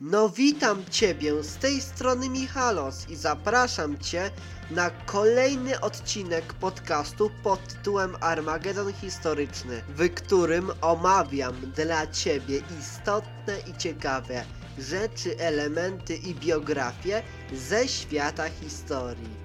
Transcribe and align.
No 0.00 0.28
witam 0.28 0.84
Ciebie, 0.90 1.42
z 1.42 1.56
tej 1.56 1.80
strony 1.80 2.28
Michalos 2.28 3.08
i 3.08 3.16
zapraszam 3.16 3.98
Cię 3.98 4.30
na 4.70 4.90
kolejny 4.90 5.80
odcinek 5.80 6.52
podcastu 6.52 7.30
pod 7.42 7.68
tytułem 7.68 8.16
Armagedon 8.20 8.92
Historyczny, 8.92 9.82
w 9.88 10.14
którym 10.14 10.70
omawiam 10.80 11.54
dla 11.76 12.06
Ciebie 12.06 12.62
istotne 12.80 13.58
i 13.66 13.78
ciekawe 13.78 14.44
rzeczy, 14.78 15.38
elementy 15.38 16.16
i 16.16 16.34
biografie 16.34 17.22
ze 17.52 17.88
świata 17.88 18.48
historii. 18.48 19.36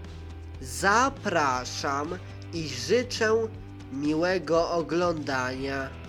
Zapraszam 0.61 2.17
i 2.53 2.69
życzę 2.69 3.47
miłego 3.93 4.71
oglądania. 4.71 6.04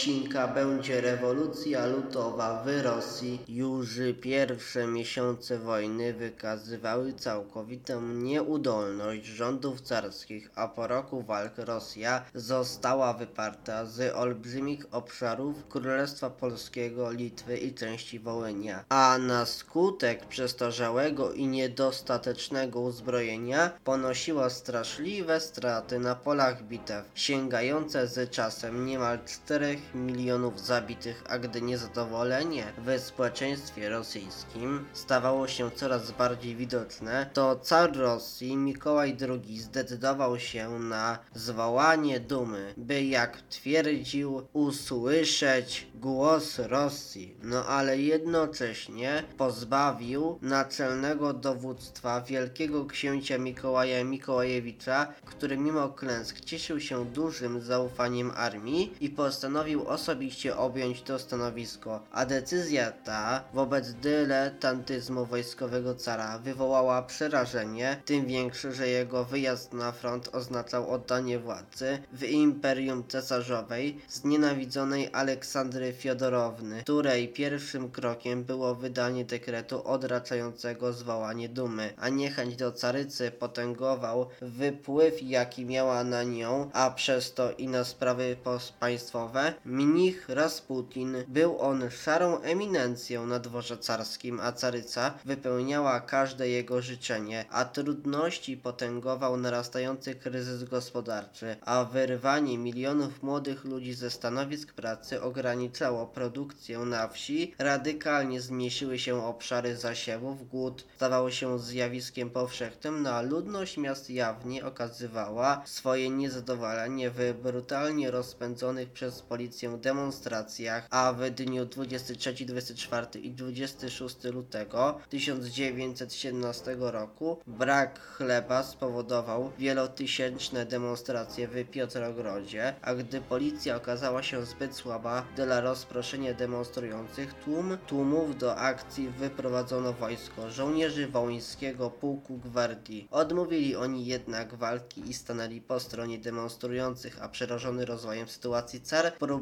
Odcinka 0.00 0.48
będzie 0.48 1.00
rewolucja 1.00 1.86
lutowa 1.86 2.62
w 2.64 2.82
Rosji. 2.82 3.40
Już 3.48 3.88
pierwsze 4.20 4.86
miesiące 4.86 5.58
wojny 5.58 6.12
wykazywały 6.12 7.12
całkowitą 7.12 8.02
nieudolność 8.02 9.26
rządów 9.26 9.80
carskich, 9.80 10.50
a 10.54 10.68
po 10.68 10.86
roku 10.86 11.22
walk 11.22 11.52
Rosja 11.56 12.24
została 12.34 13.12
wyparta 13.12 13.86
z 13.86 14.14
olbrzymich 14.14 14.86
obszarów 14.90 15.68
Królestwa 15.68 16.30
Polskiego, 16.30 17.10
Litwy 17.10 17.56
i 17.56 17.74
części 17.74 18.18
Wołynia. 18.18 18.84
A 18.88 19.18
na 19.18 19.46
skutek 19.46 20.26
przestarzałego 20.26 21.32
i 21.32 21.46
niedostatecznego 21.46 22.80
uzbrojenia 22.80 23.70
ponosiła 23.84 24.50
straszliwe 24.50 25.40
straty 25.40 25.98
na 25.98 26.14
polach 26.14 26.62
bitew, 26.62 27.04
sięgające 27.14 28.06
z 28.06 28.30
czasem 28.30 28.86
niemal 28.86 29.18
4 29.24 29.89
milionów 29.94 30.60
zabitych, 30.60 31.24
a 31.28 31.38
gdy 31.38 31.62
niezadowolenie 31.62 32.64
w 32.78 33.00
społeczeństwie 33.00 33.88
rosyjskim 33.88 34.84
stawało 34.92 35.48
się 35.48 35.70
coraz 35.70 36.10
bardziej 36.10 36.56
widoczne, 36.56 37.30
to 37.32 37.56
car 37.62 37.96
Rosji 37.96 38.56
Mikołaj 38.56 39.16
II 39.28 39.60
zdecydował 39.60 40.38
się 40.38 40.78
na 40.78 41.18
zwołanie 41.34 42.20
dumy, 42.20 42.74
by 42.76 43.04
jak 43.04 43.42
twierdził 43.42 44.42
usłyszeć 44.52 45.86
głos 45.94 46.58
Rosji, 46.58 47.36
no 47.42 47.66
ale 47.66 47.98
jednocześnie 47.98 49.24
pozbawił 49.36 50.38
naczelnego 50.42 51.32
dowództwa 51.32 52.20
wielkiego 52.20 52.86
księcia 52.86 53.38
Mikołaja 53.38 54.04
Mikołajewicza, 54.04 55.12
który 55.24 55.58
mimo 55.58 55.88
klęsk 55.88 56.40
cieszył 56.40 56.80
się 56.80 57.04
dużym 57.04 57.60
zaufaniem 57.60 58.30
armii 58.36 58.94
i 59.00 59.10
postanowił 59.10 59.69
osobiście 59.76 60.56
objąć 60.56 61.02
to 61.02 61.18
stanowisko, 61.18 62.00
a 62.12 62.26
decyzja 62.26 62.92
ta 62.92 63.44
wobec 63.54 63.92
dyletantyzmu 63.92 65.26
wojskowego 65.26 65.94
cara 65.94 66.38
wywołała 66.38 67.02
przerażenie, 67.02 68.02
tym 68.04 68.26
większe, 68.26 68.72
że 68.72 68.88
jego 68.88 69.24
wyjazd 69.24 69.72
na 69.72 69.92
front 69.92 70.28
oznaczał 70.32 70.90
oddanie 70.90 71.38
władzy 71.38 71.98
w 72.12 72.24
Imperium 72.24 73.04
Cesarzowej 73.08 73.98
znienawidzonej 74.08 75.08
Aleksandry 75.12 75.92
Fiodorowny, 75.92 76.82
której 76.82 77.28
pierwszym 77.28 77.90
krokiem 77.90 78.44
było 78.44 78.74
wydanie 78.74 79.24
dekretu 79.24 79.88
odraczającego 79.88 80.92
zwołanie 80.92 81.48
dumy, 81.48 81.94
a 81.96 82.08
niechęć 82.08 82.56
do 82.56 82.72
carycy 82.72 83.30
potęgował 83.30 84.28
wypływ 84.42 85.22
jaki 85.22 85.66
miała 85.66 86.04
na 86.04 86.22
nią, 86.22 86.70
a 86.72 86.90
przez 86.90 87.34
to 87.34 87.52
i 87.52 87.68
na 87.68 87.84
sprawy 87.84 88.36
państwowe, 88.80 89.54
mnich 89.64 90.28
Rasputin. 90.28 91.16
Był 91.28 91.60
on 91.60 91.90
szarą 91.90 92.40
eminencją 92.40 93.26
na 93.26 93.38
dworze 93.38 93.78
carskim, 93.78 94.40
a 94.40 94.52
caryca 94.52 95.14
wypełniała 95.24 96.00
każde 96.00 96.48
jego 96.48 96.82
życzenie, 96.82 97.44
a 97.50 97.64
trudności 97.64 98.56
potęgował 98.56 99.36
narastający 99.36 100.14
kryzys 100.14 100.64
gospodarczy, 100.64 101.56
a 101.60 101.84
wyrwanie 101.84 102.58
milionów 102.58 103.22
młodych 103.22 103.64
ludzi 103.64 103.94
ze 103.94 104.10
stanowisk 104.10 104.72
pracy 104.72 105.22
ograniczało 105.22 106.06
produkcję 106.06 106.78
na 106.78 107.08
wsi, 107.08 107.54
radykalnie 107.58 108.40
zmniejszyły 108.40 108.98
się 108.98 109.24
obszary 109.24 109.76
zasiewów, 109.76 110.48
głód. 110.48 110.86
Stawał 110.96 111.30
się 111.30 111.58
zjawiskiem 111.58 112.30
powszechnym, 112.30 113.02
no 113.02 113.10
a 113.10 113.22
ludność 113.22 113.76
miast 113.76 114.10
jawnie 114.10 114.66
okazywała 114.66 115.62
swoje 115.64 116.10
niezadowolenie 116.10 117.10
w 117.10 117.34
brutalnie 117.42 118.10
rozpędzonych 118.10 118.90
przez 118.90 119.22
policję 119.22 119.49
demonstracjach, 119.80 120.86
a 120.90 121.12
w 121.12 121.30
dniu 121.30 121.66
23, 121.66 122.34
24 122.44 123.06
i 123.20 123.30
26 123.30 124.24
lutego 124.24 124.98
1917 125.08 126.76
roku 126.78 127.38
brak 127.46 128.00
chleba 128.00 128.62
spowodował 128.62 129.52
wielotysięczne 129.58 130.66
demonstracje 130.66 131.48
w 131.48 131.70
Piotrogrodzie, 131.70 132.74
a 132.82 132.94
gdy 132.94 133.20
policja 133.20 133.76
okazała 133.76 134.22
się 134.22 134.46
zbyt 134.46 134.74
słaba 134.74 135.26
dla 135.36 135.60
rozproszenia 135.60 136.34
demonstrujących, 136.34 137.34
tłum 137.34 137.78
tłumów 137.86 138.38
do 138.38 138.56
akcji 138.56 139.08
wyprowadzono 139.08 139.92
wojsko 139.92 140.50
żołnierzy 140.50 141.08
wołyńskiego 141.08 141.90
pułku 141.90 142.38
gwardii. 142.38 143.08
Odmówili 143.10 143.76
oni 143.76 144.06
jednak 144.06 144.54
walki 144.54 145.10
i 145.10 145.14
stanęli 145.14 145.60
po 145.60 145.80
stronie 145.80 146.18
demonstrujących, 146.18 147.22
a 147.22 147.28
przerażony 147.28 147.84
rozwojem 147.84 148.28
sytuacji 148.28 148.80
car 148.80 149.12
próbował 149.18 149.39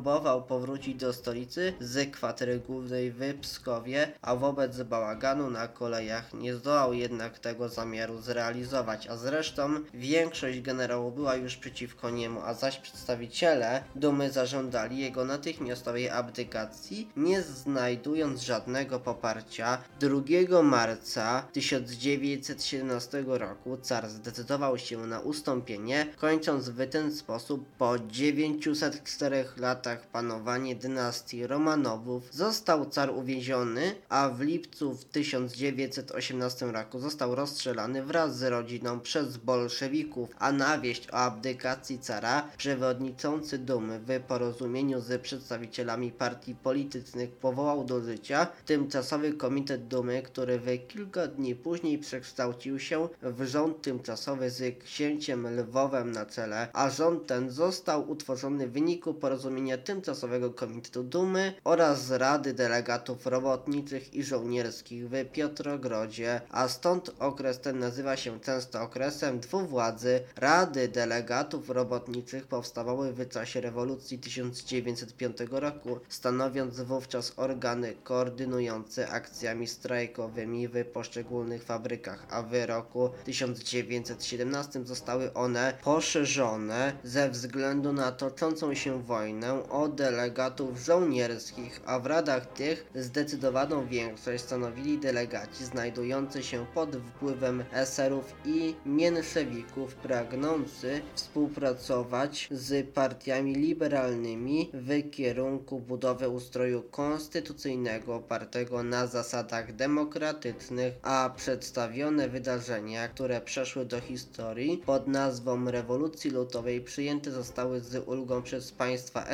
powrócić 0.49 0.95
do 0.95 1.13
stolicy 1.13 1.73
z 1.81 2.11
kwatery 2.13 2.61
głównej 2.67 3.11
w 3.11 3.35
Pskowie, 3.41 4.13
a 4.23 4.37
wobec 4.37 4.83
bałaganu 4.83 5.51
na 5.51 5.69
kolejach 5.69 6.35
nie 6.35 6.55
zdołał 6.55 6.95
jednak 6.95 7.39
tego 7.39 7.69
zamiaru 7.69 8.21
zrealizować, 8.21 9.07
a 9.07 9.17
zresztą 9.17 9.71
większość 9.95 10.61
generałów 10.61 11.15
była 11.15 11.37
już 11.37 11.57
przeciwko 11.57 12.11
niemu, 12.11 12.41
a 12.45 12.55
zaś 12.55 12.79
przedstawiciele 12.79 13.85
dumy 13.95 14.31
zażądali 14.31 14.99
jego 14.99 15.25
natychmiastowej 15.25 16.11
abdykacji, 16.11 17.09
nie 17.17 17.43
znajdując 17.43 18.41
żadnego 18.41 19.01
poparcia. 19.01 19.79
2 20.01 20.63
marca 20.63 21.43
1917 21.53 23.25
roku 23.27 23.77
car 23.77 24.09
zdecydował 24.09 24.79
się 24.79 25.07
na 25.07 25.21
ustąpienie, 25.21 26.07
kończąc 26.17 26.69
w 26.69 26.91
ten 26.91 27.13
sposób 27.13 27.69
po 27.79 27.99
904 27.99 29.45
latach 29.57 29.88
panowanie 29.97 30.77
dynastii 30.77 31.47
Romanowów 31.47 32.35
został 32.35 32.87
car 32.87 33.11
uwięziony, 33.11 33.95
a 34.09 34.29
w 34.29 34.41
lipcu 34.41 34.95
w 34.95 35.05
1918 35.05 36.67
roku 36.67 36.99
został 36.99 37.35
rozstrzelany 37.35 38.05
wraz 38.05 38.39
z 38.39 38.43
rodziną 38.43 39.01
przez 39.01 39.37
bolszewików, 39.37 40.29
a 40.39 40.53
na 40.53 40.79
wieść 40.79 41.11
o 41.11 41.15
abdykacji 41.15 41.99
cara 41.99 42.49
przewodniczący 42.57 43.59
dumy 43.59 44.01
w 44.07 44.21
porozumieniu 44.21 45.01
z 45.01 45.23
przedstawicielami 45.23 46.13
partii 46.13 46.55
politycznych 46.55 47.31
powołał 47.31 47.85
do 47.85 48.01
życia 48.01 48.47
tymczasowy 48.67 49.33
komitet 49.33 49.89
dumy, 49.89 50.23
który 50.23 50.59
w 50.59 50.87
kilka 50.89 51.27
dni 51.27 51.55
później 51.55 51.99
przekształcił 51.99 52.79
się 52.79 53.09
w 53.23 53.45
rząd 53.45 53.83
tymczasowy 53.83 54.51
z 54.51 54.79
księciem 54.79 55.61
Lwowem 55.61 56.13
na 56.13 56.27
czele, 56.27 56.69
a 56.73 56.91
rząd 56.91 57.27
ten 57.27 57.51
został 57.51 58.11
utworzony 58.11 58.69
w 58.69 58.73
wyniku 58.73 59.15
porozumienia 59.15 59.78
tymczasowego 59.79 60.51
komitetu 60.51 61.03
dumy 61.03 61.55
oraz 61.65 62.11
Rady 62.11 62.55
Delegatów 62.55 63.27
Robotniczych 63.27 64.15
i 64.15 64.25
Żołnierskich 64.25 65.09
w 65.09 65.25
Piotrogrodzie, 65.33 66.41
a 66.51 66.69
stąd 66.69 67.11
okres 67.19 67.61
ten 67.61 67.79
nazywa 67.79 68.17
się 68.17 68.41
często 68.41 68.83
okresem 68.83 69.41
dwuwładzy. 69.41 70.21
Rady 70.37 70.89
Delegatów 70.89 71.71
Robotniczych 71.71 72.47
powstawały 72.47 73.13
w 73.13 73.29
czasie 73.29 73.61
rewolucji 73.61 74.19
1905 74.19 75.37
roku, 75.51 75.99
stanowiąc 76.09 76.81
wówczas 76.81 77.33
organy 77.37 77.95
koordynujące 78.05 79.09
akcjami 79.09 79.67
strajkowymi 79.67 80.69
w 80.69 80.85
poszczególnych 80.85 81.65
fabrykach, 81.65 82.27
a 82.31 82.43
w 82.43 82.67
roku 82.67 83.11
1917 83.25 84.85
zostały 84.85 85.35
one 85.35 85.79
poszerzone 85.85 86.93
ze 87.05 87.31
względu 87.31 87.93
na 87.93 88.13
toczącą 88.13 88.75
się 88.75 89.03
wojnę 89.03 89.68
o 89.71 89.89
delegatów 89.89 90.79
żołnierskich, 90.79 91.81
a 91.87 91.99
w 91.99 92.07
radach 92.07 92.47
tych 92.47 92.87
zdecydowaną 92.95 93.87
większość 93.87 94.45
stanowili 94.45 94.99
delegaci 94.99 95.65
znajdujący 95.65 96.43
się 96.43 96.67
pod 96.75 96.97
wpływem 96.97 97.65
eserów 97.73 98.35
i 98.45 98.75
mienszewików 98.87 99.95
pragnący 99.95 101.01
współpracować 101.15 102.49
z 102.51 102.91
partiami 102.91 103.55
liberalnymi 103.55 104.71
w 104.75 105.11
kierunku 105.11 105.81
budowy 105.81 106.29
ustroju 106.29 106.83
konstytucyjnego 106.83 108.15
opartego 108.15 108.83
na 108.83 109.07
zasadach 109.07 109.77
demokratycznych, 109.77 110.95
a 111.03 111.31
przedstawione 111.37 112.29
wydarzenia, 112.29 113.09
które 113.09 113.41
przeszły 113.41 113.85
do 113.85 114.01
historii 114.01 114.83
pod 114.87 115.09
nazwą 115.09 115.71
rewolucji 115.71 116.31
lutowej 116.31 116.81
przyjęte 116.81 117.31
zostały 117.31 117.81
z 117.81 118.09
ulgą 118.09 118.43
przez 118.43 118.73
państwa 118.73 119.25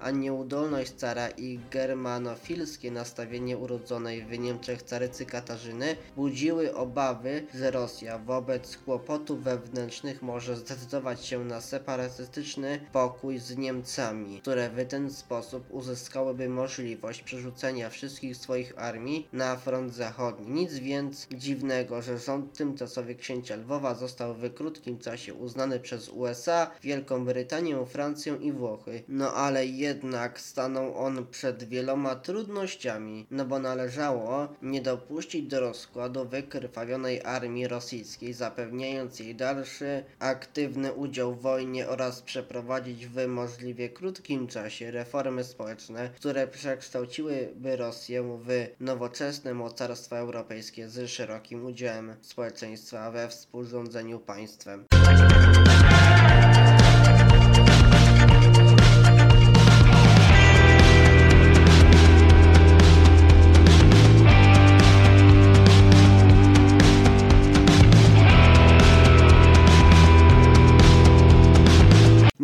a 0.00 0.10
nieudolność 0.10 0.92
cara 0.92 1.28
i 1.28 1.60
germanofilskie 1.70 2.90
nastawienie 2.90 3.58
urodzonej 3.58 4.22
w 4.22 4.38
Niemczech 4.38 4.82
carycy 4.82 5.26
Katarzyny 5.26 5.96
budziły 6.16 6.74
obawy, 6.74 7.46
że 7.54 7.70
Rosja 7.70 8.18
wobec 8.18 8.76
kłopotów 8.76 9.42
wewnętrznych 9.42 10.22
może 10.22 10.56
zdecydować 10.56 11.26
się 11.26 11.44
na 11.44 11.60
separatystyczny 11.60 12.80
pokój 12.92 13.38
z 13.38 13.56
Niemcami, 13.56 14.40
które 14.40 14.70
w 14.70 14.86
ten 14.88 15.10
sposób 15.10 15.64
uzyskałyby 15.70 16.48
możliwość 16.48 17.22
przerzucenia 17.22 17.90
wszystkich 17.90 18.36
swoich 18.36 18.78
armii 18.78 19.28
na 19.32 19.56
front 19.56 19.94
zachodni. 19.94 20.48
Nic 20.50 20.74
więc 20.74 21.26
dziwnego, 21.32 22.02
że 22.02 22.18
rząd 22.18 22.52
tymczasowy 22.58 23.14
księcia 23.14 23.56
Lwowa 23.56 23.94
został 23.94 24.34
w 24.34 24.54
krótkim 24.54 24.98
czasie 24.98 25.34
uznany 25.34 25.80
przez 25.80 26.08
USA, 26.08 26.70
Wielką 26.82 27.24
Brytanię, 27.24 27.86
Francję 27.86 28.38
i 28.40 28.52
Włochy. 28.52 29.02
No 29.28 29.34
ale 29.34 29.66
jednak 29.66 30.40
stanął 30.40 30.98
on 30.98 31.26
przed 31.26 31.64
wieloma 31.64 32.14
trudnościami, 32.14 33.26
no 33.30 33.44
bo 33.44 33.58
należało 33.58 34.48
nie 34.62 34.82
dopuścić 34.82 35.46
do 35.46 35.60
rozkładu 35.60 36.28
wykrwawionej 36.28 37.22
armii 37.24 37.68
rosyjskiej, 37.68 38.32
zapewniając 38.32 39.20
jej 39.20 39.34
dalszy 39.34 40.04
aktywny 40.18 40.92
udział 40.92 41.34
w 41.34 41.40
wojnie 41.40 41.88
oraz 41.88 42.22
przeprowadzić 42.22 43.06
w 43.06 43.26
możliwie 43.26 43.88
krótkim 43.88 44.46
czasie 44.46 44.90
reformy 44.90 45.44
społeczne, 45.44 46.10
które 46.16 46.46
przekształciłyby 46.46 47.76
Rosję 47.76 48.38
w 48.44 48.66
nowoczesne 48.80 49.54
mocarstwo 49.54 50.18
europejskie 50.18 50.88
z 50.88 51.10
szerokim 51.10 51.66
udziałem 51.66 52.14
społeczeństwa 52.22 53.10
we 53.10 53.28
współrządzeniu 53.28 54.20
państwem. 54.20 54.84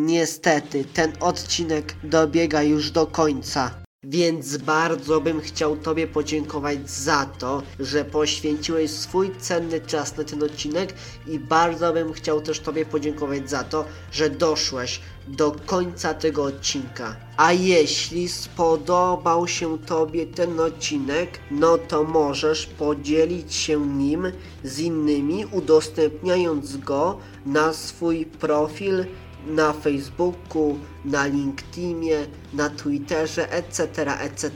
Niestety, 0.05 0.85
ten 0.85 1.13
odcinek 1.21 1.95
dobiega 2.03 2.63
już 2.63 2.91
do 2.91 3.07
końca. 3.07 3.71
Więc 4.03 4.57
bardzo 4.57 5.21
bym 5.21 5.41
chciał 5.41 5.77
Tobie 5.77 6.07
podziękować 6.07 6.91
za 6.91 7.27
to, 7.27 7.63
że 7.81 8.05
poświęciłeś 8.05 8.91
swój 8.91 9.31
cenny 9.39 9.81
czas 9.81 10.17
na 10.17 10.25
ten 10.25 10.43
odcinek 10.43 10.95
i 11.27 11.39
bardzo 11.39 11.93
bym 11.93 12.13
chciał 12.13 12.41
też 12.41 12.61
Tobie 12.61 12.85
podziękować 12.87 13.51
za 13.51 13.65
to, 13.65 13.85
że 14.13 14.31
doszłeś 14.31 15.01
do 15.29 15.57
końca 15.67 16.15
tego 16.15 16.45
odcinka. 16.45 17.17
A 17.37 17.53
jeśli 17.53 18.29
spodobał 18.29 19.49
się 19.49 19.79
Tobie 19.79 20.27
ten 20.27 20.61
odcinek, 20.61 21.39
no 21.51 21.79
to 21.79 22.05
możesz 22.05 22.67
podzielić 22.67 23.55
się 23.55 23.87
nim 23.87 24.33
z 24.65 24.79
innymi, 24.79 25.47
udostępniając 25.47 26.77
go 26.77 27.19
na 27.47 27.73
swój 27.73 28.27
profil 28.27 29.05
na 29.47 29.73
Facebooku, 29.73 30.79
na 31.05 31.27
LinkedInie, 31.27 32.27
na 32.53 32.71
Twitterze, 32.71 33.53
etc., 33.53 33.87
etc. 34.21 34.51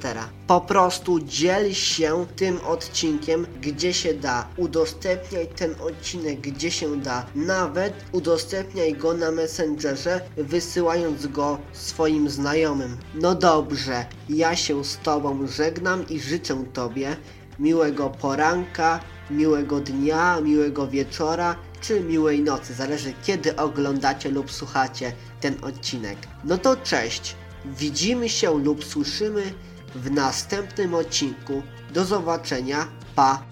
Po 0.46 0.60
prostu 0.60 1.20
dziel 1.20 1.74
się 1.74 2.26
tym 2.36 2.58
odcinkiem, 2.66 3.46
gdzie 3.60 3.94
się 3.94 4.14
da. 4.14 4.48
Udostępniaj 4.56 5.46
ten 5.46 5.74
odcinek, 5.80 6.40
gdzie 6.40 6.70
się 6.70 6.96
da. 6.96 7.26
Nawet 7.34 7.94
udostępniaj 8.12 8.94
go 8.94 9.14
na 9.14 9.30
Messengerze, 9.30 10.20
wysyłając 10.36 11.26
go 11.26 11.58
swoim 11.72 12.30
znajomym. 12.30 12.96
No 13.14 13.34
dobrze, 13.34 14.06
ja 14.28 14.56
się 14.56 14.84
z 14.84 14.98
Tobą 14.98 15.46
żegnam 15.46 16.08
i 16.08 16.20
życzę 16.20 16.64
Tobie 16.72 17.16
miłego 17.58 18.10
poranka, 18.10 19.00
miłego 19.30 19.80
dnia, 19.80 20.40
miłego 20.40 20.86
wieczora 20.86 21.56
czy 21.80 22.00
miłej 22.00 22.42
nocy, 22.42 22.74
zależy 22.74 23.12
kiedy 23.22 23.56
oglądacie 23.56 24.28
lub 24.30 24.52
słuchacie 24.52 25.12
ten 25.40 25.54
odcinek. 25.62 26.18
No 26.44 26.58
to 26.58 26.76
cześć, 26.76 27.36
widzimy 27.64 28.28
się 28.28 28.58
lub 28.58 28.84
słyszymy 28.84 29.52
w 29.94 30.10
następnym 30.10 30.94
odcinku. 30.94 31.62
Do 31.94 32.04
zobaczenia, 32.04 32.88
pa! 33.14 33.42